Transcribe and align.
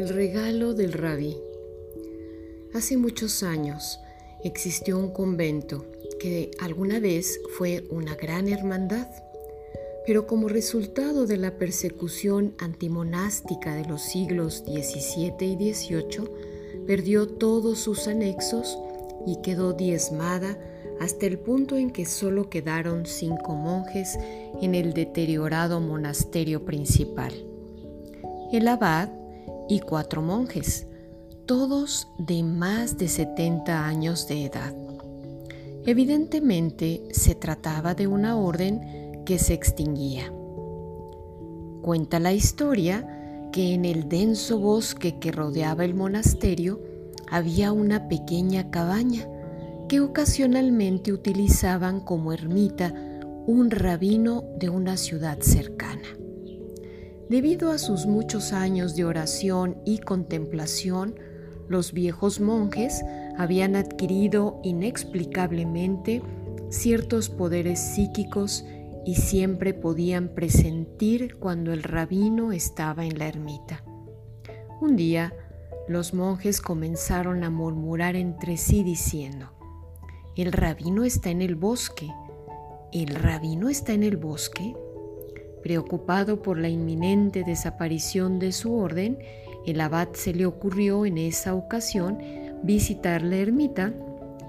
El 0.00 0.08
regalo 0.08 0.72
del 0.72 0.94
rabí. 0.94 1.36
Hace 2.72 2.96
muchos 2.96 3.42
años 3.42 4.00
existió 4.42 4.98
un 4.98 5.12
convento 5.12 5.84
que 6.18 6.52
alguna 6.58 7.00
vez 7.00 7.38
fue 7.58 7.86
una 7.90 8.14
gran 8.14 8.48
hermandad, 8.48 9.08
pero 10.06 10.26
como 10.26 10.48
resultado 10.48 11.26
de 11.26 11.36
la 11.36 11.58
persecución 11.58 12.54
antimonástica 12.56 13.74
de 13.74 13.84
los 13.84 14.00
siglos 14.00 14.64
XVII 14.64 15.46
y 15.46 15.74
XVIII, 15.74 16.30
perdió 16.86 17.28
todos 17.28 17.78
sus 17.78 18.08
anexos 18.08 18.78
y 19.26 19.42
quedó 19.42 19.74
diezmada 19.74 20.56
hasta 20.98 21.26
el 21.26 21.38
punto 21.38 21.76
en 21.76 21.90
que 21.90 22.06
solo 22.06 22.48
quedaron 22.48 23.04
cinco 23.04 23.52
monjes 23.52 24.18
en 24.62 24.74
el 24.74 24.94
deteriorado 24.94 25.78
monasterio 25.78 26.64
principal. 26.64 27.34
El 28.50 28.66
abad 28.66 29.19
y 29.70 29.78
cuatro 29.78 30.20
monjes, 30.20 30.88
todos 31.46 32.08
de 32.18 32.42
más 32.42 32.98
de 32.98 33.06
70 33.06 33.86
años 33.86 34.26
de 34.26 34.46
edad. 34.46 34.74
Evidentemente 35.86 37.04
se 37.12 37.36
trataba 37.36 37.94
de 37.94 38.08
una 38.08 38.36
orden 38.36 39.22
que 39.24 39.38
se 39.38 39.54
extinguía. 39.54 40.32
Cuenta 41.82 42.18
la 42.18 42.32
historia 42.32 43.48
que 43.52 43.72
en 43.72 43.84
el 43.84 44.08
denso 44.08 44.58
bosque 44.58 45.20
que 45.20 45.30
rodeaba 45.30 45.84
el 45.84 45.94
monasterio 45.94 46.80
había 47.30 47.72
una 47.72 48.08
pequeña 48.08 48.72
cabaña 48.72 49.28
que 49.88 50.00
ocasionalmente 50.00 51.12
utilizaban 51.12 52.00
como 52.00 52.32
ermita 52.32 52.92
un 53.46 53.70
rabino 53.70 54.42
de 54.58 54.68
una 54.68 54.96
ciudad 54.96 55.38
cercana. 55.40 56.19
Debido 57.30 57.70
a 57.70 57.78
sus 57.78 58.06
muchos 58.06 58.52
años 58.52 58.96
de 58.96 59.04
oración 59.04 59.80
y 59.84 59.98
contemplación, 59.98 61.14
los 61.68 61.92
viejos 61.92 62.40
monjes 62.40 63.04
habían 63.38 63.76
adquirido 63.76 64.58
inexplicablemente 64.64 66.22
ciertos 66.70 67.28
poderes 67.28 67.78
psíquicos 67.78 68.64
y 69.06 69.14
siempre 69.14 69.74
podían 69.74 70.34
presentir 70.34 71.36
cuando 71.36 71.72
el 71.72 71.84
rabino 71.84 72.50
estaba 72.50 73.04
en 73.04 73.16
la 73.20 73.28
ermita. 73.28 73.84
Un 74.80 74.96
día, 74.96 75.32
los 75.86 76.12
monjes 76.12 76.60
comenzaron 76.60 77.44
a 77.44 77.50
murmurar 77.50 78.16
entre 78.16 78.56
sí 78.56 78.82
diciendo, 78.82 79.52
el 80.34 80.50
rabino 80.50 81.04
está 81.04 81.30
en 81.30 81.42
el 81.42 81.54
bosque, 81.54 82.10
el 82.92 83.14
rabino 83.14 83.68
está 83.68 83.92
en 83.92 84.02
el 84.02 84.16
bosque. 84.16 84.74
Preocupado 85.62 86.42
por 86.42 86.58
la 86.58 86.68
inminente 86.68 87.44
desaparición 87.44 88.38
de 88.38 88.52
su 88.52 88.74
orden, 88.74 89.18
el 89.66 89.80
abad 89.80 90.08
se 90.14 90.32
le 90.32 90.46
ocurrió 90.46 91.04
en 91.04 91.18
esa 91.18 91.54
ocasión 91.54 92.18
visitar 92.62 93.22
la 93.22 93.36
ermita 93.36 93.92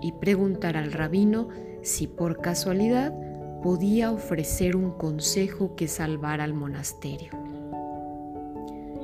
y 0.02 0.14
preguntar 0.14 0.78
al 0.78 0.92
rabino 0.92 1.50
si 1.82 2.08
por 2.08 2.42
casualidad 2.42 3.14
podía 3.62 4.12
ofrecer 4.12 4.76
un 4.76 4.92
consejo 4.92 5.76
que 5.76 5.88
salvara 5.88 6.44
al 6.44 6.54
monasterio. 6.54 7.30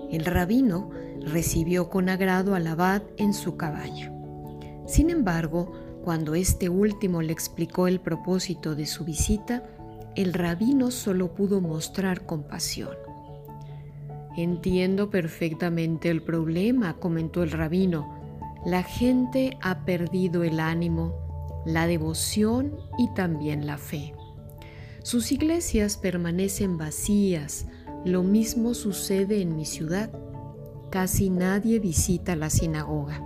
El 0.09 0.25
rabino 0.25 0.89
recibió 1.21 1.89
con 1.89 2.09
agrado 2.09 2.55
al 2.55 2.67
abad 2.67 3.03
en 3.17 3.33
su 3.33 3.57
cabaña. 3.57 4.11
Sin 4.85 5.09
embargo, 5.09 5.73
cuando 6.03 6.35
este 6.35 6.69
último 6.69 7.21
le 7.21 7.33
explicó 7.33 7.87
el 7.87 7.99
propósito 7.99 8.75
de 8.75 8.85
su 8.85 9.03
visita, 9.03 9.63
el 10.17 10.33
rabino 10.33 10.89
solo 10.89 11.35
pudo 11.35 11.61
mostrar 11.61 12.25
compasión. 12.25 12.97
Entiendo 14.35 15.11
perfectamente 15.11 16.09
el 16.09 16.23
problema, 16.23 16.95
comentó 16.95 17.43
el 17.43 17.51
rabino. 17.51 18.17
La 18.65 18.81
gente 18.81 19.55
ha 19.61 19.85
perdido 19.85 20.43
el 20.43 20.59
ánimo, 20.59 21.61
la 21.67 21.85
devoción 21.85 22.75
y 22.97 23.13
también 23.13 23.67
la 23.67 23.77
fe. 23.77 24.15
Sus 25.03 25.31
iglesias 25.31 25.97
permanecen 25.97 26.79
vacías, 26.79 27.67
lo 28.03 28.23
mismo 28.23 28.73
sucede 28.73 29.39
en 29.43 29.55
mi 29.55 29.65
ciudad. 29.65 30.09
Casi 30.89 31.29
nadie 31.29 31.77
visita 31.77 32.35
la 32.35 32.49
sinagoga. 32.49 33.21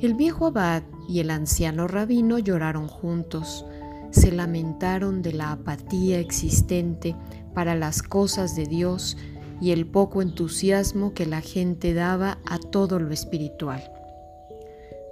El 0.00 0.14
viejo 0.14 0.46
abad 0.46 0.82
y 1.10 1.20
el 1.20 1.30
anciano 1.30 1.88
rabino 1.88 2.38
lloraron 2.38 2.88
juntos 2.88 3.66
se 4.14 4.30
lamentaron 4.30 5.22
de 5.22 5.32
la 5.32 5.52
apatía 5.52 6.20
existente 6.20 7.16
para 7.52 7.74
las 7.74 8.02
cosas 8.02 8.54
de 8.54 8.66
Dios 8.66 9.16
y 9.60 9.72
el 9.72 9.86
poco 9.86 10.22
entusiasmo 10.22 11.14
que 11.14 11.26
la 11.26 11.40
gente 11.40 11.94
daba 11.94 12.38
a 12.46 12.58
todo 12.58 12.98
lo 12.98 13.12
espiritual. 13.12 13.82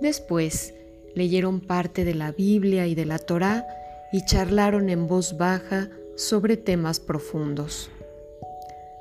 Después 0.00 0.74
leyeron 1.14 1.60
parte 1.60 2.04
de 2.04 2.14
la 2.14 2.32
Biblia 2.32 2.86
y 2.86 2.94
de 2.94 3.04
la 3.04 3.18
Torá 3.18 3.66
y 4.12 4.24
charlaron 4.24 4.88
en 4.88 5.08
voz 5.08 5.36
baja 5.36 5.88
sobre 6.16 6.56
temas 6.56 7.00
profundos. 7.00 7.90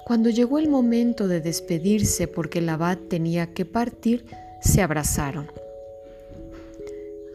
Cuando 0.05 0.29
llegó 0.29 0.57
el 0.57 0.69
momento 0.69 1.27
de 1.27 1.41
despedirse 1.41 2.27
porque 2.27 2.59
el 2.59 2.69
abad 2.69 2.97
tenía 2.97 3.53
que 3.53 3.65
partir, 3.65 4.25
se 4.61 4.81
abrazaron. 4.81 5.60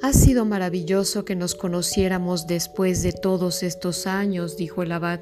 Ha 0.06 0.12
sido 0.12 0.44
maravilloso 0.44 1.24
que 1.24 1.34
nos 1.34 1.56
conociéramos 1.56 2.46
después 2.46 3.02
de 3.02 3.10
todos 3.10 3.64
estos 3.64 4.06
años, 4.06 4.56
dijo 4.56 4.84
el 4.84 4.92
abad, 4.92 5.18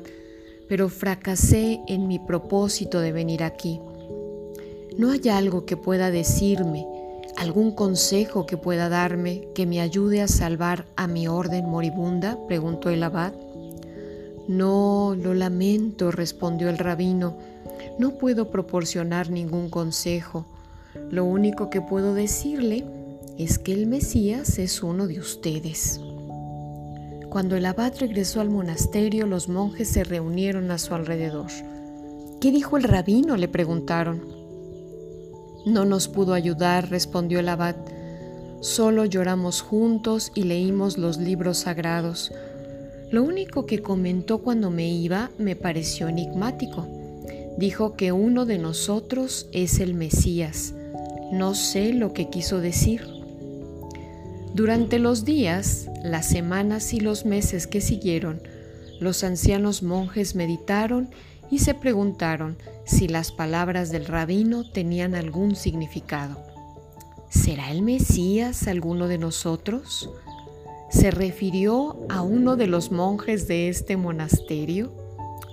pero 0.68 0.90
fracasé 0.90 1.80
en 1.88 2.06
mi 2.06 2.18
propósito 2.18 3.00
de 3.00 3.10
venir 3.10 3.42
aquí. 3.44 3.80
¿No 4.98 5.10
hay 5.10 5.26
algo 5.30 5.64
que 5.64 5.78
pueda 5.78 6.10
decirme, 6.10 6.86
algún 7.38 7.70
consejo 7.70 8.44
que 8.44 8.58
pueda 8.58 8.90
darme 8.90 9.48
que 9.54 9.64
me 9.64 9.80
ayude 9.80 10.20
a 10.20 10.28
salvar 10.28 10.84
a 10.96 11.06
mi 11.06 11.28
orden 11.28 11.64
moribunda? 11.64 12.38
preguntó 12.46 12.90
el 12.90 13.04
abad. 13.04 13.32
No, 14.48 15.16
lo 15.18 15.32
lamento, 15.32 16.10
respondió 16.10 16.68
el 16.68 16.76
rabino. 16.76 17.38
No 17.98 18.18
puedo 18.18 18.50
proporcionar 18.50 19.30
ningún 19.30 19.70
consejo. 19.70 20.44
Lo 21.10 21.24
único 21.24 21.70
que 21.70 21.80
puedo 21.80 22.12
decirle 22.12 22.84
es 23.38 23.58
que 23.58 23.72
el 23.72 23.86
Mesías 23.86 24.58
es 24.58 24.82
uno 24.82 25.06
de 25.06 25.18
ustedes. 25.18 26.00
Cuando 27.30 27.56
el 27.56 27.66
abad 27.66 27.92
regresó 27.98 28.40
al 28.40 28.48
monasterio, 28.48 29.26
los 29.26 29.48
monjes 29.48 29.88
se 29.88 30.04
reunieron 30.04 30.70
a 30.70 30.78
su 30.78 30.94
alrededor. 30.94 31.50
¿Qué 32.40 32.52
dijo 32.52 32.76
el 32.76 32.84
rabino? 32.84 33.36
le 33.36 33.48
preguntaron. 33.48 34.22
No 35.66 35.84
nos 35.84 36.08
pudo 36.08 36.34
ayudar, 36.34 36.90
respondió 36.90 37.40
el 37.40 37.48
abad. 37.48 37.74
Solo 38.60 39.04
lloramos 39.04 39.62
juntos 39.62 40.30
y 40.34 40.44
leímos 40.44 40.96
los 40.96 41.18
libros 41.18 41.58
sagrados. 41.58 42.30
Lo 43.10 43.22
único 43.22 43.66
que 43.66 43.82
comentó 43.82 44.38
cuando 44.38 44.70
me 44.70 44.88
iba 44.88 45.30
me 45.38 45.56
pareció 45.56 46.08
enigmático. 46.08 46.86
Dijo 47.58 47.94
que 47.94 48.12
uno 48.12 48.46
de 48.46 48.58
nosotros 48.58 49.48
es 49.52 49.80
el 49.80 49.94
Mesías. 49.94 50.74
No 51.32 51.54
sé 51.54 51.92
lo 51.92 52.12
que 52.12 52.30
quiso 52.30 52.60
decir. 52.60 53.13
Durante 54.54 55.00
los 55.00 55.24
días, 55.24 55.90
las 56.04 56.28
semanas 56.28 56.94
y 56.94 57.00
los 57.00 57.24
meses 57.24 57.66
que 57.66 57.80
siguieron, 57.80 58.40
los 59.00 59.24
ancianos 59.24 59.82
monjes 59.82 60.36
meditaron 60.36 61.10
y 61.50 61.58
se 61.58 61.74
preguntaron 61.74 62.56
si 62.84 63.08
las 63.08 63.32
palabras 63.32 63.90
del 63.90 64.06
rabino 64.06 64.70
tenían 64.70 65.16
algún 65.16 65.56
significado. 65.56 66.40
¿Será 67.28 67.72
el 67.72 67.82
Mesías 67.82 68.68
alguno 68.68 69.08
de 69.08 69.18
nosotros? 69.18 70.08
¿Se 70.88 71.10
refirió 71.10 72.06
a 72.08 72.22
uno 72.22 72.54
de 72.54 72.68
los 72.68 72.92
monjes 72.92 73.48
de 73.48 73.68
este 73.68 73.96
monasterio? 73.96 74.92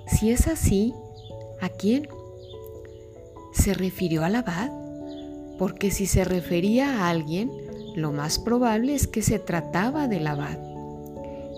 Si 0.05 0.29
es 0.29 0.47
así, 0.47 0.93
¿a 1.59 1.69
quién? 1.69 2.07
¿Se 3.51 3.73
refirió 3.73 4.23
al 4.23 4.35
abad? 4.35 4.69
Porque 5.57 5.89
si 5.89 6.05
se 6.05 6.23
refería 6.23 6.99
a 6.99 7.09
alguien, 7.09 7.51
lo 7.95 8.11
más 8.11 8.39
probable 8.39 8.95
es 8.95 9.07
que 9.07 9.21
se 9.21 9.39
trataba 9.39 10.07
del 10.07 10.27
abad. 10.27 10.57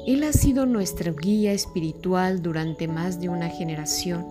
Él 0.05 0.23
ha 0.23 0.33
sido 0.33 0.65
nuestra 0.65 1.11
guía 1.11 1.53
espiritual 1.53 2.41
durante 2.41 2.87
más 2.87 3.21
de 3.21 3.29
una 3.29 3.49
generación. 3.49 4.25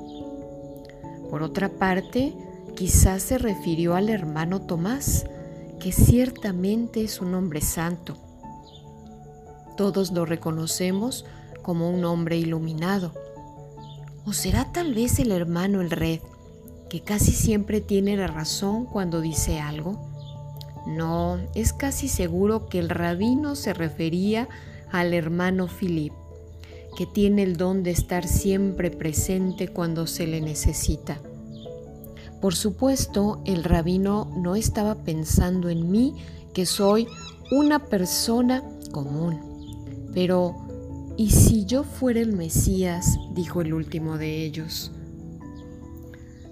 Por 1.31 1.43
otra 1.43 1.70
parte, 1.70 2.34
quizás 2.76 3.22
se 3.22 3.38
refirió 3.38 3.94
al 3.94 4.10
hermano 4.10 4.62
Tomás, 4.62 5.25
que 5.81 5.93
ciertamente 5.93 7.02
es 7.02 7.20
un 7.20 7.34
hombre 7.34 7.60
santo. 7.60 8.16
Todos 9.76 10.12
lo 10.12 10.26
reconocemos 10.26 11.25
como 11.62 11.88
un 11.88 12.05
hombre 12.05 12.37
iluminado. 12.37 13.12
¿O 14.26 14.32
será 14.32 14.70
tal 14.72 14.94
vez 14.94 15.19
el 15.19 15.32
hermano 15.32 15.81
el 15.81 15.90
red, 15.90 16.20
que 16.90 17.00
casi 17.00 17.32
siempre 17.32 17.81
tiene 17.81 18.16
la 18.16 18.26
razón 18.26 18.84
cuando 18.84 19.20
dice 19.20 19.58
algo? 19.58 20.11
No, 20.87 21.38
es 21.55 21.73
casi 21.73 22.08
seguro 22.08 22.67
que 22.67 22.79
el 22.79 22.88
rabino 22.88 23.55
se 23.55 23.73
refería 23.73 24.49
al 24.90 25.14
hermano 25.14 25.69
Philip, 25.69 26.12
que 26.96 27.06
tiene 27.06 27.43
el 27.43 27.56
don 27.56 27.82
de 27.82 27.93
estar 27.93 28.26
siempre 28.26 28.90
presente 28.90 29.69
cuando 29.69 30.06
se 30.06 30.26
le 30.26 30.40
necesita. 30.40 31.20
Por 32.40 32.55
supuesto, 32.56 33.40
el 33.44 33.62
rabino 33.62 34.31
no 34.37 34.56
estaba 34.56 34.96
pensando 34.96 35.69
en 35.69 35.90
mí, 35.90 36.17
que 36.52 36.67
soy 36.67 37.06
una 37.52 37.87
persona 37.87 38.62
común. 38.90 40.11
Pero, 40.12 40.56
¿y 41.17 41.31
si 41.31 41.64
yo 41.64 41.84
fuera 41.84 42.20
el 42.20 42.32
Mesías? 42.32 43.17
dijo 43.32 43.61
el 43.61 43.73
último 43.73 44.19
de 44.19 44.44
ellos. 44.44 44.90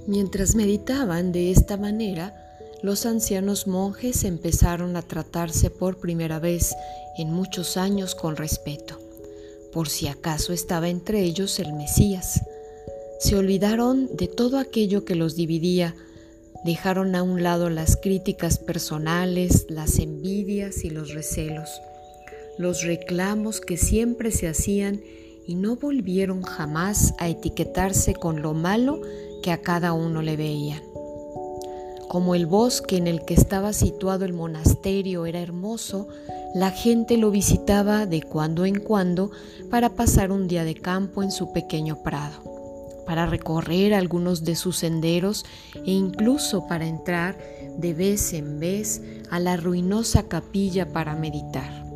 Mientras 0.06 0.54
meditaban 0.54 1.32
de 1.32 1.50
esta 1.50 1.76
manera, 1.76 2.39
los 2.82 3.04
ancianos 3.04 3.66
monjes 3.66 4.24
empezaron 4.24 4.96
a 4.96 5.02
tratarse 5.02 5.70
por 5.70 5.98
primera 5.98 6.38
vez 6.38 6.74
en 7.18 7.30
muchos 7.30 7.76
años 7.76 8.14
con 8.14 8.36
respeto, 8.36 8.98
por 9.72 9.88
si 9.88 10.08
acaso 10.08 10.52
estaba 10.52 10.88
entre 10.88 11.20
ellos 11.20 11.58
el 11.58 11.74
Mesías. 11.74 12.40
Se 13.18 13.36
olvidaron 13.36 14.16
de 14.16 14.28
todo 14.28 14.58
aquello 14.58 15.04
que 15.04 15.14
los 15.14 15.36
dividía, 15.36 15.94
dejaron 16.64 17.14
a 17.14 17.22
un 17.22 17.42
lado 17.42 17.68
las 17.68 17.96
críticas 17.96 18.58
personales, 18.58 19.66
las 19.68 19.98
envidias 19.98 20.84
y 20.84 20.90
los 20.90 21.12
recelos, 21.12 21.68
los 22.58 22.82
reclamos 22.82 23.60
que 23.60 23.76
siempre 23.76 24.30
se 24.30 24.48
hacían 24.48 25.02
y 25.46 25.54
no 25.54 25.76
volvieron 25.76 26.42
jamás 26.42 27.12
a 27.18 27.28
etiquetarse 27.28 28.14
con 28.14 28.40
lo 28.40 28.54
malo 28.54 29.02
que 29.42 29.50
a 29.50 29.60
cada 29.60 29.92
uno 29.92 30.22
le 30.22 30.36
veían. 30.36 30.89
Como 32.10 32.34
el 32.34 32.46
bosque 32.46 32.96
en 32.96 33.06
el 33.06 33.24
que 33.24 33.34
estaba 33.34 33.72
situado 33.72 34.24
el 34.24 34.32
monasterio 34.32 35.26
era 35.26 35.38
hermoso, 35.38 36.08
la 36.56 36.72
gente 36.72 37.16
lo 37.16 37.30
visitaba 37.30 38.04
de 38.04 38.20
cuando 38.20 38.64
en 38.64 38.80
cuando 38.80 39.30
para 39.70 39.90
pasar 39.90 40.32
un 40.32 40.48
día 40.48 40.64
de 40.64 40.74
campo 40.74 41.22
en 41.22 41.30
su 41.30 41.52
pequeño 41.52 42.02
prado 42.02 42.42
para 43.06 43.26
recorrer 43.26 43.94
algunos 43.94 44.42
de 44.42 44.56
sus 44.56 44.78
senderos 44.78 45.44
e 45.86 45.92
incluso 45.92 46.66
para 46.66 46.84
entrar 46.84 47.38
de 47.78 47.94
vez 47.94 48.32
en 48.32 48.58
vez 48.58 49.02
a 49.30 49.38
la 49.38 49.56
ruinosa 49.56 50.24
capilla 50.24 50.92
para 50.92 51.14
meditar. 51.14 51.86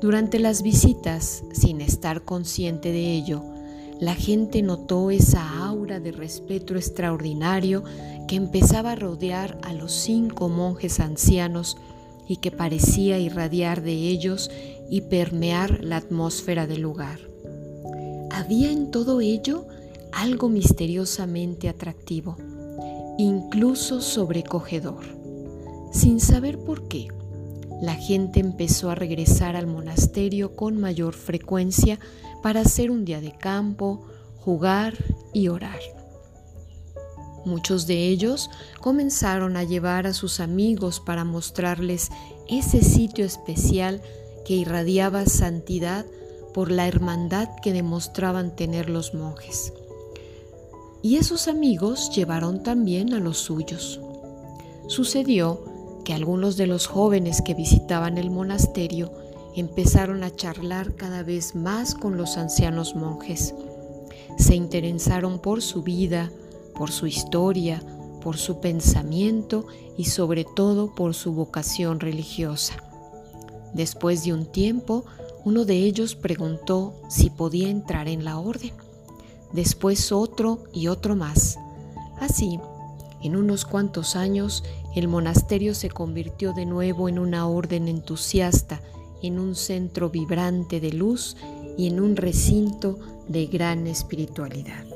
Durante 0.00 0.40
las 0.40 0.62
visitas, 0.62 1.44
sin 1.52 1.80
estar 1.80 2.22
consciente 2.22 2.90
de 2.90 3.12
ello, 3.12 3.44
la 4.04 4.14
gente 4.14 4.60
notó 4.60 5.10
esa 5.10 5.64
aura 5.64 5.98
de 5.98 6.12
respeto 6.12 6.74
extraordinario 6.76 7.84
que 8.28 8.36
empezaba 8.36 8.92
a 8.92 8.96
rodear 8.96 9.56
a 9.62 9.72
los 9.72 9.92
cinco 9.92 10.50
monjes 10.50 11.00
ancianos 11.00 11.78
y 12.28 12.36
que 12.36 12.50
parecía 12.50 13.18
irradiar 13.18 13.80
de 13.80 13.92
ellos 13.92 14.50
y 14.90 15.00
permear 15.00 15.82
la 15.82 15.96
atmósfera 15.96 16.66
del 16.66 16.82
lugar. 16.82 17.18
Había 18.30 18.70
en 18.70 18.90
todo 18.90 19.22
ello 19.22 19.66
algo 20.12 20.50
misteriosamente 20.50 21.70
atractivo, 21.70 22.36
incluso 23.16 24.02
sobrecogedor. 24.02 25.06
Sin 25.92 26.20
saber 26.20 26.58
por 26.58 26.88
qué, 26.88 27.08
la 27.80 27.94
gente 27.94 28.40
empezó 28.40 28.90
a 28.90 28.94
regresar 28.94 29.56
al 29.56 29.66
monasterio 29.66 30.54
con 30.56 30.78
mayor 30.78 31.14
frecuencia 31.14 31.98
para 32.44 32.60
hacer 32.60 32.90
un 32.90 33.06
día 33.06 33.22
de 33.22 33.32
campo, 33.32 34.06
jugar 34.36 34.94
y 35.32 35.48
orar. 35.48 35.80
Muchos 37.46 37.86
de 37.86 38.06
ellos 38.08 38.50
comenzaron 38.80 39.56
a 39.56 39.64
llevar 39.64 40.06
a 40.06 40.12
sus 40.12 40.38
amigos 40.38 41.00
para 41.00 41.24
mostrarles 41.24 42.10
ese 42.46 42.82
sitio 42.82 43.24
especial 43.24 44.02
que 44.44 44.54
irradiaba 44.54 45.24
santidad 45.24 46.04
por 46.52 46.70
la 46.70 46.86
hermandad 46.86 47.48
que 47.62 47.72
demostraban 47.72 48.54
tener 48.54 48.90
los 48.90 49.14
monjes 49.14 49.72
y 51.04 51.16
esos 51.16 51.48
amigos 51.48 52.10
llevaron 52.14 52.62
también 52.62 53.12
a 53.12 53.20
los 53.20 53.36
suyos. 53.36 54.00
Sucedió 54.86 55.62
que 56.02 56.14
algunos 56.14 56.56
de 56.56 56.66
los 56.66 56.86
jóvenes 56.86 57.42
que 57.42 57.52
visitaban 57.52 58.16
el 58.16 58.30
monasterio 58.30 59.12
empezaron 59.56 60.22
a 60.24 60.34
charlar 60.34 60.94
cada 60.94 61.22
vez 61.22 61.54
más 61.54 61.94
con 61.94 62.16
los 62.16 62.36
ancianos 62.36 62.94
monjes. 62.94 63.54
Se 64.38 64.54
interesaron 64.54 65.38
por 65.38 65.62
su 65.62 65.82
vida, 65.82 66.30
por 66.74 66.90
su 66.90 67.06
historia, 67.06 67.82
por 68.20 68.36
su 68.36 68.60
pensamiento 68.60 69.66
y 69.96 70.06
sobre 70.06 70.44
todo 70.44 70.94
por 70.94 71.14
su 71.14 71.32
vocación 71.32 72.00
religiosa. 72.00 72.74
Después 73.74 74.24
de 74.24 74.32
un 74.32 74.46
tiempo, 74.46 75.04
uno 75.44 75.64
de 75.64 75.76
ellos 75.76 76.14
preguntó 76.14 76.94
si 77.08 77.30
podía 77.30 77.68
entrar 77.68 78.08
en 78.08 78.24
la 78.24 78.38
orden 78.38 78.72
después 79.54 80.10
otro 80.10 80.64
y 80.72 80.88
otro 80.88 81.16
más. 81.16 81.58
Así, 82.20 82.58
en 83.22 83.36
unos 83.36 83.64
cuantos 83.64 84.16
años, 84.16 84.64
el 84.94 85.08
monasterio 85.08 85.74
se 85.74 85.88
convirtió 85.88 86.52
de 86.52 86.66
nuevo 86.66 87.08
en 87.08 87.18
una 87.18 87.46
orden 87.46 87.88
entusiasta, 87.88 88.80
en 89.26 89.38
un 89.38 89.54
centro 89.54 90.10
vibrante 90.10 90.80
de 90.80 90.92
luz 90.92 91.36
y 91.76 91.88
en 91.88 92.00
un 92.00 92.16
recinto 92.16 92.98
de 93.28 93.46
gran 93.46 93.86
espiritualidad. 93.86 94.93